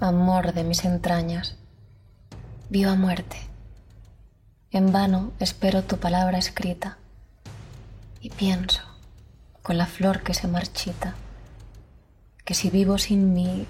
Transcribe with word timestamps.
amor 0.00 0.52
de 0.52 0.62
mis 0.62 0.84
entrañas, 0.84 1.56
viva 2.70 2.94
muerte. 2.94 3.36
En 4.70 4.92
vano 4.92 5.32
espero 5.40 5.82
tu 5.82 5.98
palabra 5.98 6.38
escrita 6.38 6.98
y 8.20 8.30
pienso, 8.30 8.82
con 9.62 9.76
la 9.76 9.86
flor 9.86 10.22
que 10.22 10.34
se 10.34 10.46
marchita, 10.46 11.14
que 12.44 12.54
si 12.54 12.70
vivo 12.70 12.98
sin 12.98 13.32
mí, 13.32 13.66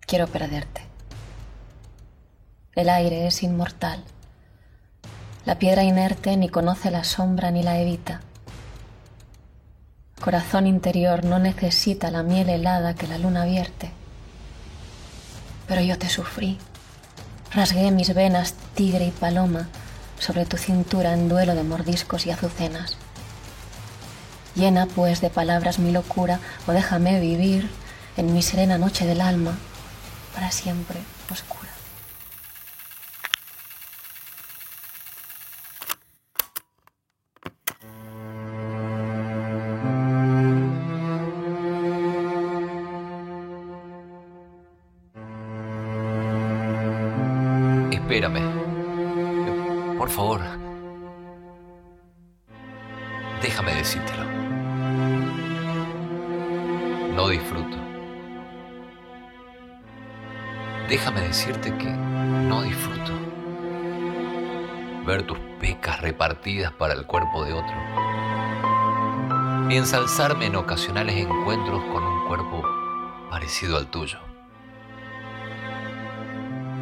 quiero 0.00 0.26
perderte. 0.26 0.82
El 2.74 2.88
aire 2.88 3.28
es 3.28 3.42
inmortal. 3.44 4.02
La 5.44 5.58
piedra 5.58 5.84
inerte 5.84 6.36
ni 6.36 6.48
conoce 6.48 6.90
la 6.90 7.04
sombra 7.04 7.52
ni 7.52 7.62
la 7.62 7.78
evita. 7.78 8.22
Corazón 10.20 10.66
interior 10.66 11.24
no 11.24 11.38
necesita 11.38 12.10
la 12.10 12.24
miel 12.24 12.48
helada 12.48 12.94
que 12.94 13.06
la 13.06 13.18
luna 13.18 13.44
vierte. 13.44 13.92
Pero 15.66 15.80
yo 15.80 15.98
te 15.98 16.08
sufrí. 16.08 16.58
Rasgué 17.52 17.90
mis 17.90 18.14
venas 18.14 18.54
tigre 18.74 19.06
y 19.06 19.10
paloma 19.10 19.68
sobre 20.18 20.46
tu 20.46 20.56
cintura 20.56 21.12
en 21.12 21.28
duelo 21.28 21.54
de 21.54 21.62
mordiscos 21.62 22.26
y 22.26 22.30
azucenas. 22.30 22.96
Llena 24.54 24.86
pues 24.86 25.20
de 25.20 25.30
palabras 25.30 25.78
mi 25.78 25.92
locura 25.92 26.40
o 26.66 26.72
déjame 26.72 27.20
vivir 27.20 27.70
en 28.16 28.32
mi 28.32 28.42
serena 28.42 28.78
noche 28.78 29.06
del 29.06 29.20
alma 29.20 29.58
para 30.34 30.50
siempre 30.50 30.98
oscura. 31.30 31.75
Espérame. 48.06 49.98
Por 49.98 50.08
favor. 50.08 50.40
Déjame 53.42 53.74
decírtelo. 53.74 54.22
No 57.16 57.26
disfruto. 57.26 57.76
Déjame 60.88 61.22
decirte 61.22 61.76
que 61.78 61.90
no 61.90 62.62
disfruto. 62.62 63.12
Ver 65.04 65.24
tus 65.24 65.38
pecas 65.60 66.00
repartidas 66.00 66.70
para 66.74 66.94
el 66.94 67.06
cuerpo 67.06 67.44
de 67.44 67.54
otro. 67.54 67.74
Ni 69.66 69.78
ensalzarme 69.78 70.46
en 70.46 70.54
ocasionales 70.54 71.16
encuentros 71.16 71.82
con 71.92 72.04
un 72.04 72.28
cuerpo 72.28 72.62
parecido 73.30 73.76
al 73.76 73.88
tuyo. 73.88 74.25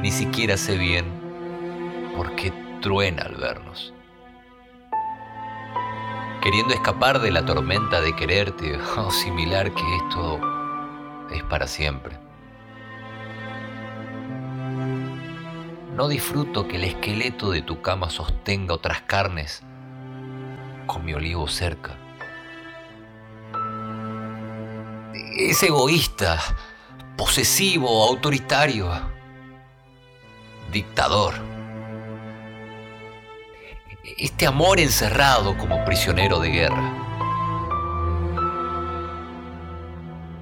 Ni 0.00 0.12
siquiera 0.12 0.56
sé 0.56 0.78
bien 0.78 1.06
por 2.14 2.36
qué 2.36 2.52
truena 2.80 3.24
al 3.24 3.34
vernos. 3.34 3.92
Queriendo 6.40 6.72
escapar 6.72 7.18
de 7.18 7.32
la 7.32 7.44
tormenta 7.44 8.00
de 8.00 8.14
quererte 8.14 8.78
o 8.96 9.10
similar 9.10 9.74
que 9.74 9.96
esto 9.96 10.40
es 11.32 11.42
para 11.42 11.66
siempre. 11.66 12.16
No 15.96 16.06
disfruto 16.06 16.68
que 16.68 16.76
el 16.76 16.84
esqueleto 16.84 17.50
de 17.50 17.62
tu 17.62 17.82
cama 17.82 18.08
sostenga 18.08 18.74
otras 18.74 19.02
carnes 19.02 19.64
con 20.86 21.04
mi 21.04 21.12
olivo 21.12 21.48
cerca. 21.48 21.96
Es 25.36 25.60
egoísta, 25.64 26.38
posesivo, 27.16 28.04
autoritario 28.04 29.17
dictador. 30.72 31.34
Este 34.16 34.46
amor 34.46 34.80
encerrado 34.80 35.56
como 35.56 35.84
prisionero 35.84 36.40
de 36.40 36.50
guerra. 36.50 36.92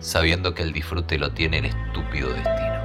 Sabiendo 0.00 0.54
que 0.54 0.62
el 0.62 0.72
disfrute 0.72 1.18
lo 1.18 1.32
tiene 1.32 1.58
el 1.58 1.66
estúpido 1.66 2.28
destino. 2.28 2.76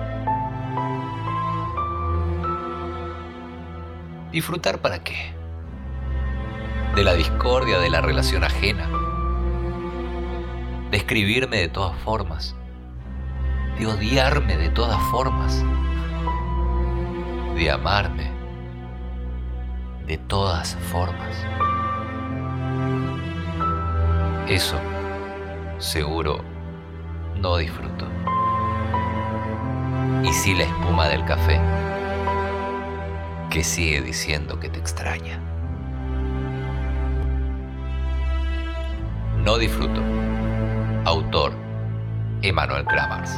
¿Disfrutar 4.31 4.79
para 4.79 5.03
qué? 5.03 5.33
De 6.95 7.03
la 7.03 7.13
discordia 7.13 7.79
de 7.79 7.89
la 7.89 8.01
relación 8.01 8.43
ajena. 8.43 8.89
De 10.89 10.97
escribirme 10.97 11.57
de 11.57 11.69
todas 11.69 11.97
formas. 12.01 12.55
De 13.79 13.87
odiarme 13.87 14.57
de 14.57 14.69
todas 14.69 15.01
formas 15.09 15.63
de 17.61 17.69
amarme 17.69 18.31
de 20.07 20.17
todas 20.17 20.75
formas. 20.91 21.37
Eso 24.47 24.79
seguro 25.77 26.43
no 27.39 27.57
disfruto. 27.57 28.07
Y 30.23 30.33
sí 30.33 30.55
la 30.55 30.63
espuma 30.63 31.07
del 31.07 31.23
café, 31.25 31.61
que 33.51 33.63
sigue 33.63 34.01
diciendo 34.01 34.59
que 34.59 34.67
te 34.67 34.79
extraña. 34.79 35.39
No 39.37 39.59
disfruto. 39.59 40.01
Autor, 41.05 41.53
Emanuel 42.41 42.85
Kramars. 42.85 43.31